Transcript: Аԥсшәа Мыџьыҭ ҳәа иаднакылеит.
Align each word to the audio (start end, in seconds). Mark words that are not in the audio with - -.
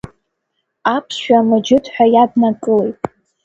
Аԥсшәа 0.95 1.39
Мыџьыҭ 1.47 1.85
ҳәа 1.93 2.05
иаднакылеит. 2.13 2.97